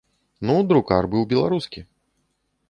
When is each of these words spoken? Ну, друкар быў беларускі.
Ну, 0.49 0.55
друкар 0.71 1.09
быў 1.11 1.27
беларускі. 1.35 1.85